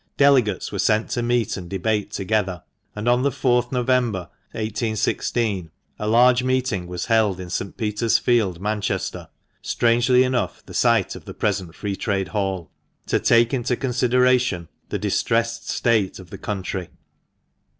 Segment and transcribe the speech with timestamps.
[0.17, 2.63] Delegates were sent to meet and debate together;
[2.95, 7.77] and on the 4th November, 1816, a large meeting was held in St.
[7.77, 9.27] Peter's Field, Manchester
[9.61, 12.71] (strangely enough, the site of the present Free Trade Hall),
[13.05, 16.89] "to take into consideration the distressed state of the country."